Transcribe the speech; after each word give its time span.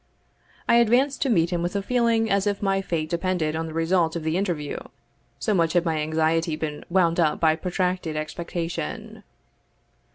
I 0.67 0.77
advanced 0.77 1.21
to 1.21 1.29
meet 1.29 1.51
him 1.51 1.61
with 1.61 1.75
a 1.75 1.83
feeling 1.83 2.27
as 2.27 2.47
if 2.47 2.63
my 2.63 2.81
fate 2.81 3.07
depended 3.07 3.55
on 3.55 3.67
the 3.67 3.73
result 3.75 4.15
of 4.15 4.23
the 4.23 4.35
interview, 4.35 4.77
so 5.37 5.53
much 5.53 5.73
had 5.73 5.85
my 5.85 5.99
anxiety 6.01 6.55
been 6.55 6.83
wound 6.89 7.19
up 7.19 7.39
by 7.39 7.55
protracted 7.55 8.15
expectation. 8.17 9.21